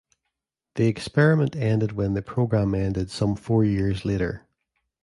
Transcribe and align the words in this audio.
The 0.77 0.87
experiment 0.87 1.55
ended 1.55 1.91
when 1.91 2.15
the 2.15 2.23
program 2.23 2.73
ended 2.73 3.11
some 3.11 3.35
four 3.35 3.63
years 3.63 4.03
later. 4.03 4.47